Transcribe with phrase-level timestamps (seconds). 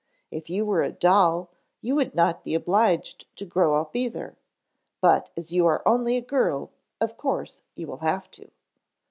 [0.31, 4.35] If you were a doll, you would not be obliged to grow up either.
[4.99, 8.49] But as you are only a girl of course you will have to."